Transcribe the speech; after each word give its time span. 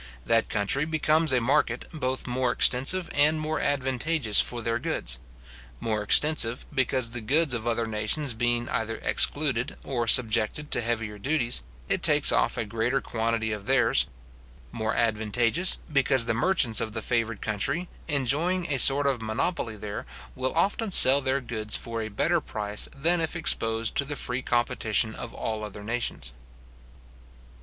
That 0.25 0.49
country 0.49 0.83
becomes 0.85 1.31
a 1.31 1.39
market, 1.39 1.85
both 1.93 2.25
more 2.25 2.51
extensive 2.51 3.07
and 3.13 3.39
more 3.39 3.59
advantageous 3.59 4.41
for 4.41 4.63
their 4.63 4.79
goods: 4.79 5.19
more 5.79 6.01
extensive, 6.01 6.65
because 6.73 7.11
the 7.11 7.21
goods 7.21 7.53
of 7.53 7.67
other 7.67 7.85
nations 7.85 8.33
being 8.33 8.67
either 8.69 8.95
excluded 9.03 9.77
or 9.83 10.07
subjected 10.07 10.71
to 10.71 10.81
heavier 10.81 11.19
duties, 11.19 11.61
it 11.87 12.01
takes 12.01 12.31
off 12.31 12.57
a 12.57 12.65
greater 12.65 12.99
quantity 12.99 13.51
of 13.51 13.67
theirs; 13.67 14.07
more 14.71 14.95
advantageous, 14.95 15.77
because 15.93 16.25
the 16.25 16.33
merchants 16.33 16.81
of 16.81 16.93
the 16.93 17.03
favoured 17.03 17.39
country, 17.43 17.87
enjoying 18.07 18.71
a 18.73 18.79
sort 18.79 19.05
of 19.05 19.21
monopoly 19.21 19.75
there, 19.77 20.07
will 20.33 20.55
often 20.55 20.89
sell 20.89 21.21
their 21.21 21.39
goods 21.41 21.77
for 21.77 22.01
a 22.01 22.09
better 22.09 22.41
price 22.41 22.89
than 22.95 23.21
if 23.21 23.35
exposed 23.35 23.95
to 23.95 24.03
the 24.03 24.15
free 24.15 24.41
competition 24.41 25.13
of 25.13 25.31
all 25.31 25.63
other 25.63 25.83
nations. 25.83 26.33